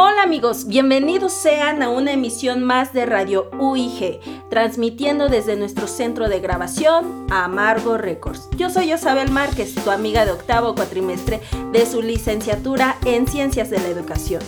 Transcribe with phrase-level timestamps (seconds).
[0.00, 6.28] Hola amigos, bienvenidos sean a una emisión más de Radio UIG, transmitiendo desde nuestro centro
[6.28, 8.48] de grabación, Amargo Records.
[8.56, 11.40] Yo soy Isabel Márquez, tu amiga de octavo cuatrimestre
[11.72, 14.40] de su licenciatura en Ciencias de la Educación.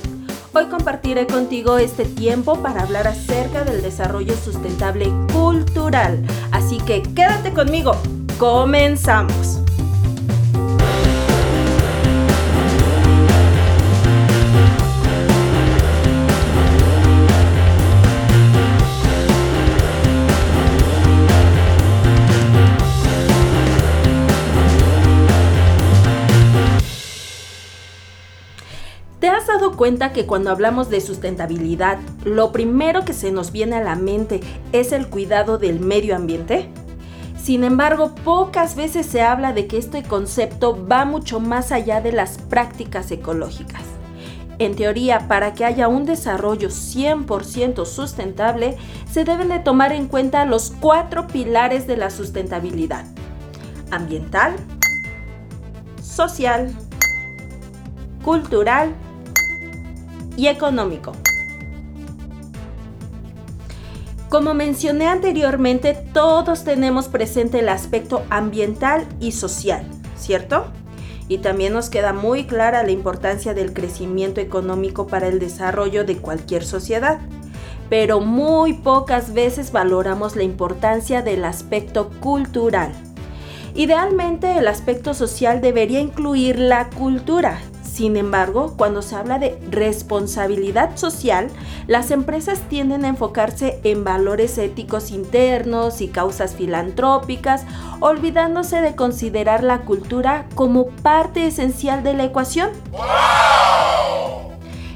[0.53, 7.53] Hoy compartiré contigo este tiempo para hablar acerca del desarrollo sustentable cultural, así que quédate
[7.53, 7.96] conmigo,
[8.39, 9.60] comenzamos.
[29.80, 34.41] Cuenta que cuando hablamos de sustentabilidad, lo primero que se nos viene a la mente
[34.73, 36.69] es el cuidado del medio ambiente?
[37.43, 42.12] Sin embargo, pocas veces se habla de que este concepto va mucho más allá de
[42.12, 43.81] las prácticas ecológicas.
[44.58, 48.77] En teoría, para que haya un desarrollo 100% sustentable,
[49.11, 53.06] se deben de tomar en cuenta los cuatro pilares de la sustentabilidad.
[53.91, 54.56] Ambiental,
[56.03, 56.70] social,
[58.23, 58.95] cultural
[60.41, 61.12] y económico.
[64.30, 69.84] Como mencioné anteriormente, todos tenemos presente el aspecto ambiental y social,
[70.16, 70.64] ¿cierto?
[71.28, 76.16] Y también nos queda muy clara la importancia del crecimiento económico para el desarrollo de
[76.16, 77.20] cualquier sociedad.
[77.91, 82.92] Pero muy pocas veces valoramos la importancia del aspecto cultural.
[83.74, 87.61] Idealmente el aspecto social debería incluir la cultura,
[88.01, 91.48] sin embargo, cuando se habla de responsabilidad social,
[91.87, 97.67] las empresas tienden a enfocarse en valores éticos internos y causas filantrópicas,
[98.01, 102.70] olvidándose de considerar la cultura como parte esencial de la ecuación.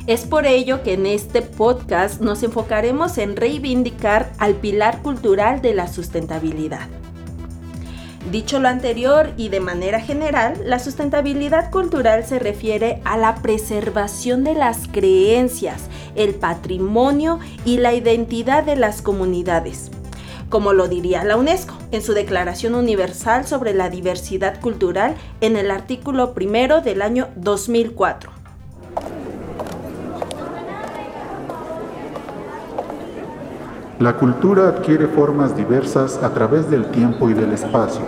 [0.06, 5.74] Es por ello que en este podcast nos enfocaremos en reivindicar al pilar cultural de
[5.74, 6.88] la sustentabilidad.
[8.30, 14.44] Dicho lo anterior y de manera general, la sustentabilidad cultural se refiere a la preservación
[14.44, 15.82] de las creencias,
[16.14, 19.90] el patrimonio y la identidad de las comunidades.
[20.48, 25.70] Como lo diría la UNESCO en su Declaración Universal sobre la Diversidad Cultural en el
[25.70, 28.33] artículo primero del año 2004.
[34.04, 38.02] La cultura adquiere formas diversas a través del tiempo y del espacio.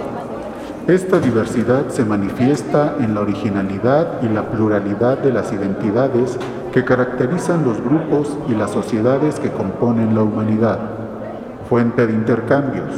[0.86, 6.38] Esta diversidad se manifiesta en la originalidad y la pluralidad de las identidades
[6.70, 10.78] que caracterizan los grupos y las sociedades que componen la humanidad,
[11.66, 12.92] fuente de intercambios,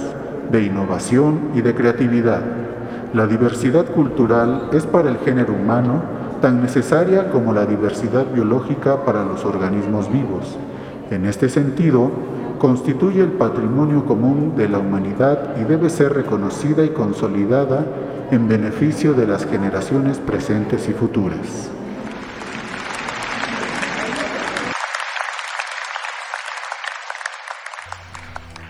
[0.50, 2.40] de innovación y de creatividad.
[3.14, 6.02] La diversidad cultural es para el género humano
[6.42, 10.58] tan necesaria como la diversidad biológica para los organismos vivos.
[11.12, 12.10] En este sentido,
[12.58, 17.86] constituye el patrimonio común de la humanidad y debe ser reconocida y consolidada
[18.30, 21.70] en beneficio de las generaciones presentes y futuras.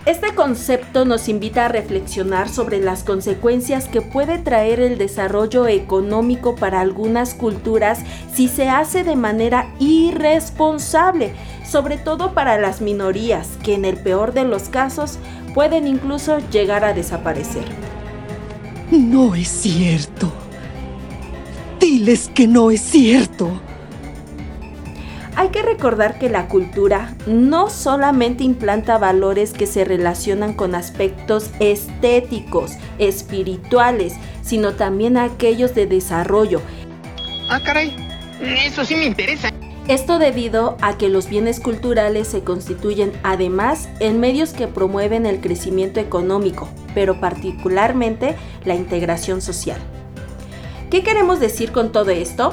[0.09, 6.57] Este concepto nos invita a reflexionar sobre las consecuencias que puede traer el desarrollo económico
[6.57, 8.01] para algunas culturas
[8.33, 11.35] si se hace de manera irresponsable,
[11.69, 15.19] sobre todo para las minorías, que en el peor de los casos
[15.55, 17.65] pueden incluso llegar a desaparecer.
[18.91, 20.33] No es cierto.
[21.79, 23.61] Diles que no es cierto.
[25.37, 31.51] Hay que recordar que la cultura no solamente implanta valores que se relacionan con aspectos
[31.61, 36.61] estéticos, espirituales, sino también aquellos de desarrollo.
[37.51, 37.95] Ah, caray,
[38.41, 39.53] eso sí me interesa.
[39.89, 45.41] Esto debido a que los bienes culturales se constituyen además en medios que promueven el
[45.41, 49.81] crecimiento económico, pero particularmente la integración social.
[50.91, 52.53] ¿Qué queremos decir con todo esto?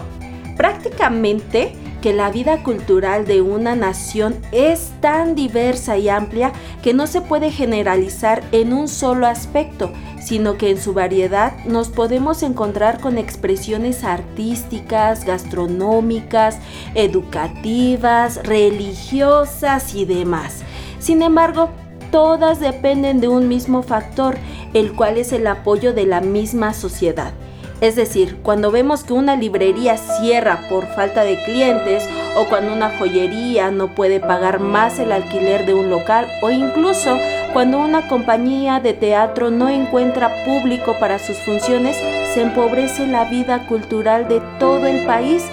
[0.55, 6.51] Prácticamente que la vida cultural de una nación es tan diversa y amplia
[6.83, 9.91] que no se puede generalizar en un solo aspecto,
[10.23, 16.57] sino que en su variedad nos podemos encontrar con expresiones artísticas, gastronómicas,
[16.95, 20.63] educativas, religiosas y demás.
[20.99, 21.69] Sin embargo,
[22.11, 24.37] todas dependen de un mismo factor,
[24.73, 27.33] el cual es el apoyo de la misma sociedad.
[27.81, 32.07] Es decir, cuando vemos que una librería cierra por falta de clientes
[32.37, 37.17] o cuando una joyería no puede pagar más el alquiler de un local o incluso
[37.51, 41.97] cuando una compañía de teatro no encuentra público para sus funciones,
[42.33, 45.43] se empobrece la vida cultural de todo el país.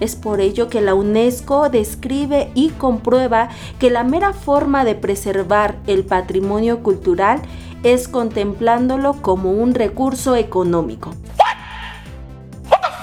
[0.00, 5.76] Es por ello que la UNESCO describe y comprueba que la mera forma de preservar
[5.86, 7.40] el patrimonio cultural
[7.84, 11.12] es contemplándolo como un recurso económico.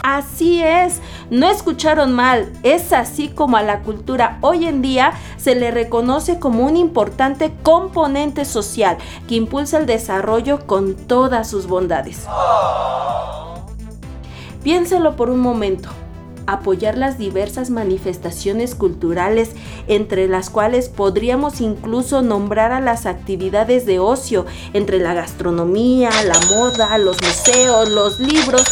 [0.03, 0.99] Así es,
[1.29, 6.39] no escucharon mal, es así como a la cultura hoy en día se le reconoce
[6.39, 8.97] como un importante componente social
[9.27, 12.25] que impulsa el desarrollo con todas sus bondades.
[14.63, 15.89] Piénselo por un momento
[16.53, 19.51] apoyar las diversas manifestaciones culturales,
[19.87, 26.39] entre las cuales podríamos incluso nombrar a las actividades de ocio, entre la gastronomía, la
[26.55, 28.63] moda, los museos, los libros,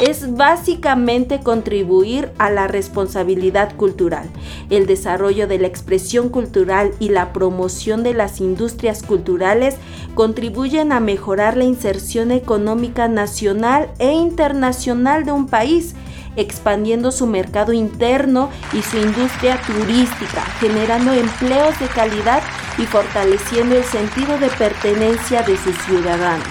[0.00, 4.28] es básicamente contribuir a la responsabilidad cultural,
[4.70, 9.76] el desarrollo de la expresión cultural y la promoción de las industrias culturales
[10.14, 15.94] contribuyen a mejorar la inserción económica nacional e internacional de un país
[16.36, 22.42] expandiendo su mercado interno y su industria turística, generando empleos de calidad
[22.78, 26.46] y fortaleciendo el sentido de pertenencia de sus ciudadanos.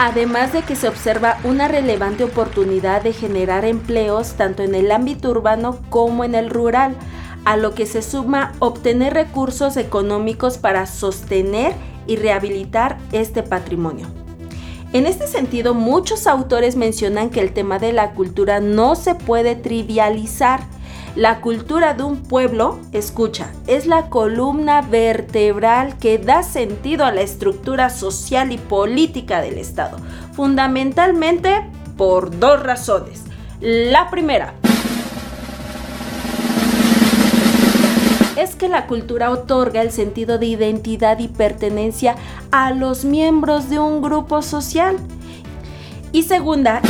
[0.00, 5.30] Además de que se observa una relevante oportunidad de generar empleos tanto en el ámbito
[5.30, 6.96] urbano como en el rural,
[7.44, 11.74] a lo que se suma obtener recursos económicos para sostener
[12.08, 14.08] y rehabilitar este patrimonio.
[14.92, 19.54] En este sentido, muchos autores mencionan que el tema de la cultura no se puede
[19.54, 20.60] trivializar.
[21.14, 27.20] La cultura de un pueblo, escucha, es la columna vertebral que da sentido a la
[27.20, 29.98] estructura social y política del Estado,
[30.32, 31.68] fundamentalmente
[31.98, 33.24] por dos razones.
[33.60, 34.54] La primera,
[38.38, 42.14] es que la cultura otorga el sentido de identidad y pertenencia
[42.52, 44.96] a los miembros de un grupo social.
[46.12, 46.80] Y segunda,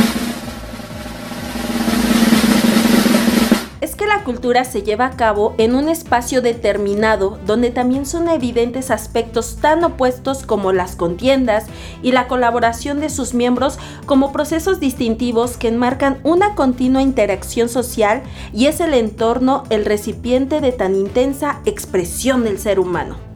[4.09, 9.57] la cultura se lleva a cabo en un espacio determinado donde también son evidentes aspectos
[9.61, 11.67] tan opuestos como las contiendas
[12.01, 13.77] y la colaboración de sus miembros
[14.07, 20.59] como procesos distintivos que enmarcan una continua interacción social y es el entorno el recipiente
[20.59, 23.28] de tan intensa expresión del ser humano.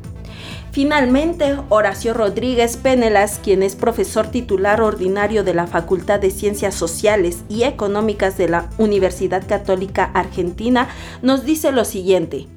[0.74, 7.44] Finalmente, Horacio Rodríguez Penelas, quien es profesor titular ordinario de la Facultad de Ciencias Sociales
[7.48, 10.88] y Económicas de la Universidad Católica Argentina,
[11.22, 12.48] nos dice lo siguiente.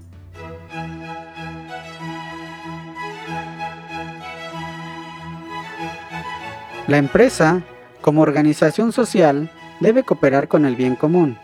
[6.86, 7.64] La empresa,
[8.00, 11.36] como organización social, debe cooperar con el bien común.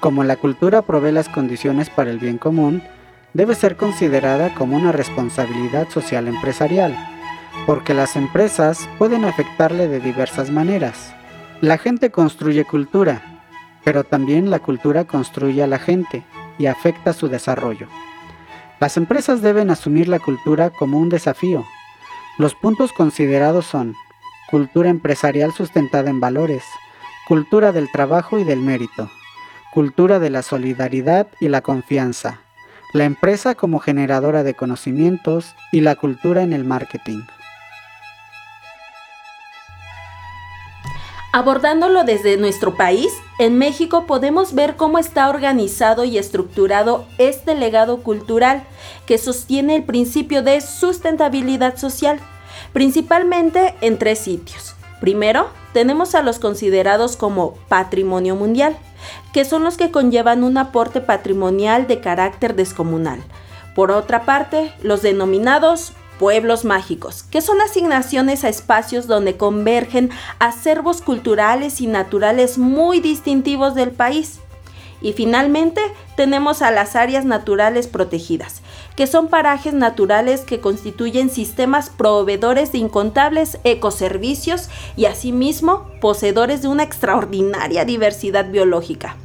[0.00, 2.82] Como la cultura provee las condiciones para el bien común,
[3.34, 6.96] debe ser considerada como una responsabilidad social empresarial,
[7.66, 11.14] porque las empresas pueden afectarle de diversas maneras.
[11.60, 13.22] La gente construye cultura,
[13.84, 16.24] pero también la cultura construye a la gente
[16.58, 17.88] y afecta su desarrollo.
[18.80, 21.64] Las empresas deben asumir la cultura como un desafío.
[22.38, 23.94] Los puntos considerados son
[24.50, 26.64] cultura empresarial sustentada en valores,
[27.28, 29.10] cultura del trabajo y del mérito,
[29.72, 32.40] cultura de la solidaridad y la confianza,
[32.92, 37.22] la empresa como generadora de conocimientos y la cultura en el marketing.
[41.32, 48.02] Abordándolo desde nuestro país, en México podemos ver cómo está organizado y estructurado este legado
[48.02, 48.64] cultural
[49.06, 52.18] que sostiene el principio de sustentabilidad social,
[52.72, 54.74] principalmente en tres sitios.
[55.00, 58.76] Primero, tenemos a los considerados como patrimonio mundial,
[59.32, 63.22] que son los que conllevan un aporte patrimonial de carácter descomunal.
[63.74, 71.00] Por otra parte, los denominados pueblos mágicos, que son asignaciones a espacios donde convergen acervos
[71.00, 74.40] culturales y naturales muy distintivos del país.
[75.00, 75.80] Y finalmente
[76.16, 78.62] tenemos a las áreas naturales protegidas,
[78.96, 86.68] que son parajes naturales que constituyen sistemas proveedores de incontables ecoservicios y asimismo poseedores de
[86.68, 89.16] una extraordinaria diversidad biológica.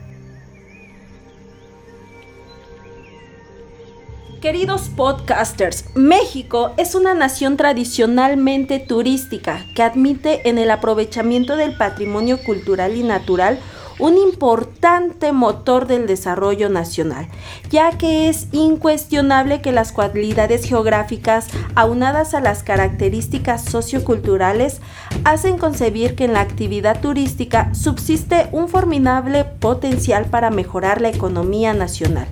[4.46, 12.38] Queridos podcasters, México es una nación tradicionalmente turística que admite en el aprovechamiento del patrimonio
[12.44, 13.58] cultural y natural
[14.00, 17.28] un importante motor del desarrollo nacional,
[17.70, 24.82] ya que es incuestionable que las cualidades geográficas, aunadas a las características socioculturales,
[25.24, 31.74] hacen concebir que en la actividad turística subsiste un formidable potencial para mejorar la economía
[31.74, 32.28] nacional.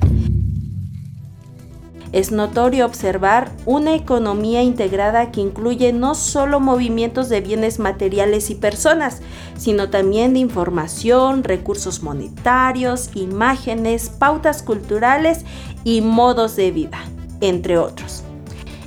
[2.13, 8.55] Es notorio observar una economía integrada que incluye no solo movimientos de bienes materiales y
[8.55, 9.21] personas,
[9.57, 15.43] sino también de información, recursos monetarios, imágenes, pautas culturales
[15.83, 16.99] y modos de vida,
[17.41, 18.23] entre otros.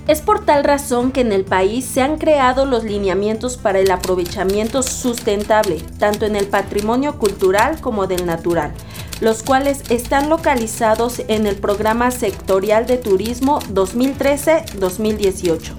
[0.06, 3.90] Es por tal razón que en el país se han creado los lineamientos para el
[3.90, 8.72] aprovechamiento sustentable, tanto en el patrimonio cultural como del natural,
[9.20, 15.72] los cuales están localizados en el Programa Sectorial de Turismo 2013-2018.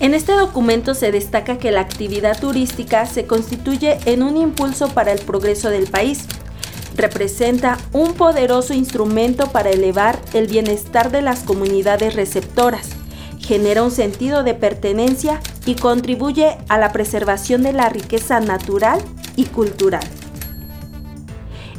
[0.00, 5.12] En este documento se destaca que la actividad turística se constituye en un impulso para
[5.12, 6.26] el progreso del país.
[6.96, 12.88] Representa un poderoso instrumento para elevar el bienestar de las comunidades receptoras,
[13.38, 19.00] genera un sentido de pertenencia y contribuye a la preservación de la riqueza natural
[19.36, 20.04] y cultural.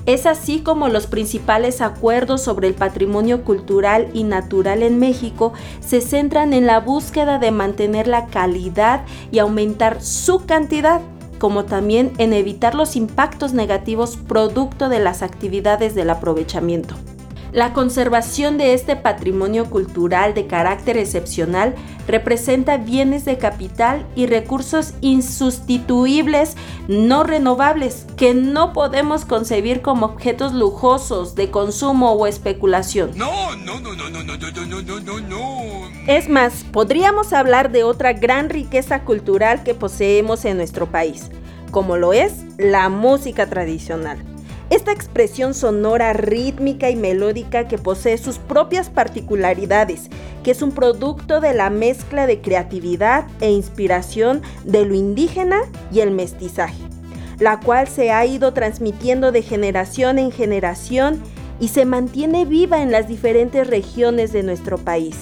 [0.05, 6.00] Es así como los principales acuerdos sobre el patrimonio cultural y natural en México se
[6.00, 11.01] centran en la búsqueda de mantener la calidad y aumentar su cantidad,
[11.39, 16.95] como también en evitar los impactos negativos producto de las actividades del aprovechamiento.
[17.52, 21.75] La conservación de este patrimonio cultural de carácter excepcional
[22.08, 26.56] representa bienes de capital y recursos insustituibles
[26.88, 33.12] no renovables que no podemos concebir como objetos lujosos de consumo o especulación.
[33.16, 35.90] No, no, no, no, no, no, no, no, no, no, no.
[36.08, 41.32] Es más, podríamos hablar de otra gran riqueza cultural que poseemos en nuestro país,
[41.72, 44.35] como lo es la música tradicional.
[44.75, 50.10] Esta expresión sonora, rítmica y melódica que posee sus propias particularidades,
[50.44, 55.62] que es un producto de la mezcla de creatividad e inspiración de lo indígena
[55.94, 56.84] y el mestizaje,
[57.39, 61.22] la cual se ha ido transmitiendo de generación en generación
[61.62, 65.15] y se mantiene viva en las diferentes regiones de nuestro país.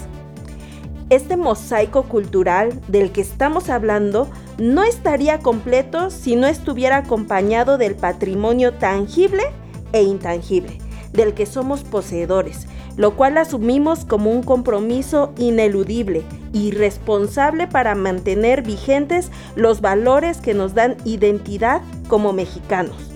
[1.11, 7.95] Este mosaico cultural del que estamos hablando no estaría completo si no estuviera acompañado del
[7.95, 9.43] patrimonio tangible
[9.91, 10.77] e intangible,
[11.11, 18.61] del que somos poseedores, lo cual asumimos como un compromiso ineludible y responsable para mantener
[18.61, 23.11] vigentes los valores que nos dan identidad como mexicanos.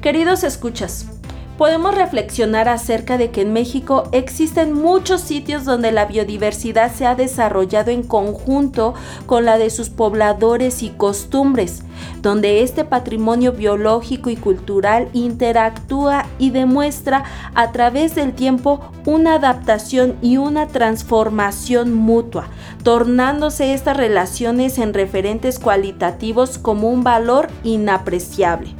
[0.00, 1.11] Queridos escuchas,
[1.62, 7.14] podemos reflexionar acerca de que en México existen muchos sitios donde la biodiversidad se ha
[7.14, 8.94] desarrollado en conjunto
[9.26, 11.84] con la de sus pobladores y costumbres,
[12.20, 17.22] donde este patrimonio biológico y cultural interactúa y demuestra
[17.54, 22.48] a través del tiempo una adaptación y una transformación mutua,
[22.82, 28.74] tornándose estas relaciones en referentes cualitativos como un valor inapreciable.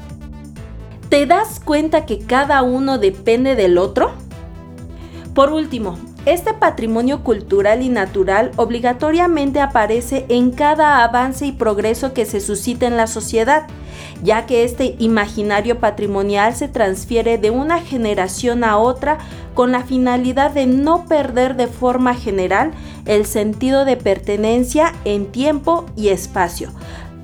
[1.13, 4.13] ¿Te das cuenta que cada uno depende del otro?
[5.35, 12.25] Por último, este patrimonio cultural y natural obligatoriamente aparece en cada avance y progreso que
[12.25, 13.67] se suscita en la sociedad,
[14.23, 19.19] ya que este imaginario patrimonial se transfiere de una generación a otra
[19.53, 22.71] con la finalidad de no perder de forma general
[23.05, 26.71] el sentido de pertenencia en tiempo y espacio,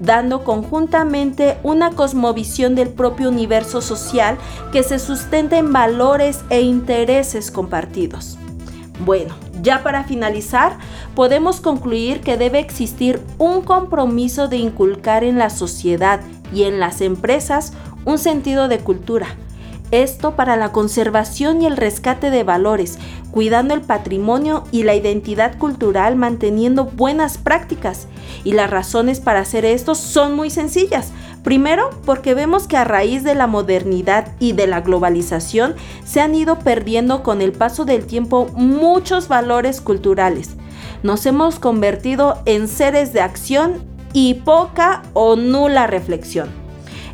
[0.00, 4.38] dando conjuntamente una cosmovisión del propio universo social
[4.72, 8.38] que se sustenta en valores e intereses compartidos.
[9.04, 10.78] Bueno, ya para finalizar,
[11.14, 16.20] podemos concluir que debe existir un compromiso de inculcar en la sociedad
[16.52, 17.72] y en las empresas
[18.04, 19.26] un sentido de cultura,
[19.90, 22.98] esto para la conservación y el rescate de valores,
[23.30, 28.06] cuidando el patrimonio y la identidad cultural, manteniendo buenas prácticas.
[28.44, 31.12] Y las razones para hacer esto son muy sencillas.
[31.42, 36.34] Primero, porque vemos que a raíz de la modernidad y de la globalización se han
[36.34, 40.56] ido perdiendo con el paso del tiempo muchos valores culturales.
[41.02, 46.57] Nos hemos convertido en seres de acción y poca o nula reflexión.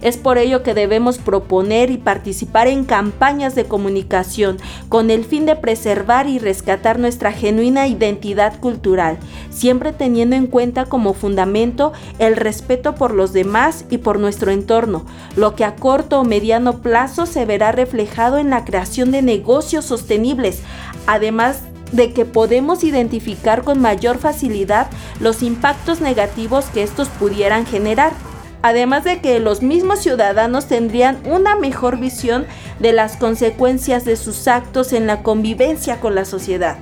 [0.04, 4.58] Es por ello que debemos proponer y participar en campañas de comunicación
[4.90, 9.16] con el fin de preservar y rescatar nuestra genuina identidad cultural,
[9.49, 15.06] siempre teniendo en cuenta como fundamento el respeto por los demás y por nuestro entorno,
[15.37, 19.87] lo que a corto o mediano plazo se verá reflejado en la creación de negocios
[19.87, 20.61] sostenibles,
[21.06, 28.12] además de que podemos identificar con mayor facilidad los impactos negativos que estos pudieran generar
[28.64, 32.47] además de que los mismos ciudadanos tendrían una mejor visión
[32.78, 36.78] de las consecuencias de sus actos en la convivencia con la sociedad.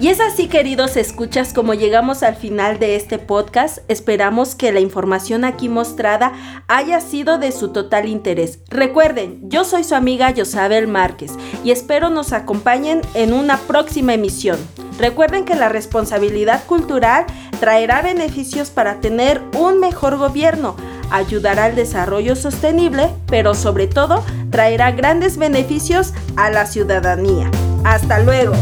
[0.00, 3.78] Y es así, queridos escuchas, como llegamos al final de este podcast.
[3.88, 6.32] Esperamos que la información aquí mostrada
[6.66, 8.58] haya sido de su total interés.
[8.68, 11.32] Recuerden, yo soy su amiga Yosabel Márquez
[11.62, 14.58] y espero nos acompañen en una próxima emisión.
[14.98, 17.24] Recuerden que la responsabilidad cultural
[17.60, 20.76] traerá beneficios para tener un mejor gobierno,
[21.10, 27.50] ayudará al desarrollo sostenible, pero sobre todo traerá grandes beneficios a la ciudadanía.
[27.84, 28.54] Hasta luego.